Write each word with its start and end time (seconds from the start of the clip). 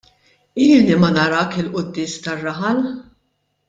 Ilni 0.67 0.95
ma 1.03 1.11
narak 1.19 1.53
il-quddies 1.61 2.19
tar-raħal. 2.25 2.79